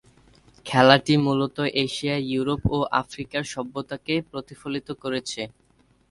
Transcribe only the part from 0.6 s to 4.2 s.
খেলাটি মূলত Asia, Europe ও আফ্রিকার সভ্যতাকে